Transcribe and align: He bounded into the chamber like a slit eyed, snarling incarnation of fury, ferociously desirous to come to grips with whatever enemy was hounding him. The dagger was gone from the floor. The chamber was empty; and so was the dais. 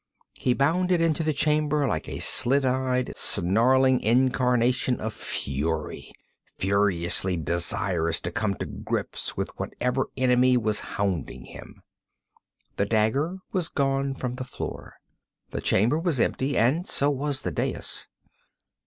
He 0.33 0.55
bounded 0.55 0.99
into 0.99 1.21
the 1.21 1.31
chamber 1.31 1.85
like 1.87 2.09
a 2.09 2.17
slit 2.17 2.65
eyed, 2.65 3.15
snarling 3.15 3.99
incarnation 3.99 4.99
of 4.99 5.13
fury, 5.13 6.11
ferociously 6.57 7.37
desirous 7.37 8.19
to 8.21 8.31
come 8.31 8.55
to 8.55 8.65
grips 8.65 9.37
with 9.37 9.49
whatever 9.59 10.07
enemy 10.17 10.57
was 10.57 10.79
hounding 10.97 11.45
him. 11.45 11.83
The 12.77 12.85
dagger 12.87 13.37
was 13.51 13.69
gone 13.69 14.15
from 14.15 14.33
the 14.33 14.43
floor. 14.43 14.95
The 15.51 15.61
chamber 15.61 15.99
was 15.99 16.19
empty; 16.19 16.57
and 16.57 16.87
so 16.87 17.11
was 17.11 17.41
the 17.43 17.51
dais. 17.51 18.07